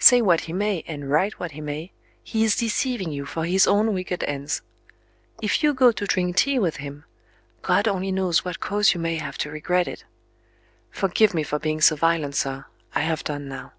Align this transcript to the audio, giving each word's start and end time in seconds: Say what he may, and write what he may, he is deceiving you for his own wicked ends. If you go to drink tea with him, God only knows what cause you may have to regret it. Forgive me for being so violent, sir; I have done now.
Say 0.00 0.20
what 0.20 0.40
he 0.40 0.52
may, 0.52 0.82
and 0.88 1.08
write 1.08 1.38
what 1.38 1.52
he 1.52 1.60
may, 1.60 1.92
he 2.24 2.42
is 2.42 2.56
deceiving 2.56 3.12
you 3.12 3.24
for 3.24 3.44
his 3.44 3.64
own 3.68 3.94
wicked 3.94 4.24
ends. 4.24 4.60
If 5.40 5.62
you 5.62 5.72
go 5.72 5.92
to 5.92 6.04
drink 6.04 6.34
tea 6.34 6.58
with 6.58 6.78
him, 6.78 7.04
God 7.62 7.86
only 7.86 8.10
knows 8.10 8.44
what 8.44 8.58
cause 8.58 8.92
you 8.92 8.98
may 9.00 9.18
have 9.18 9.38
to 9.38 9.52
regret 9.52 9.86
it. 9.86 10.04
Forgive 10.90 11.32
me 11.32 11.44
for 11.44 11.60
being 11.60 11.80
so 11.80 11.94
violent, 11.94 12.34
sir; 12.34 12.64
I 12.96 13.02
have 13.02 13.22
done 13.22 13.46
now. 13.46 13.72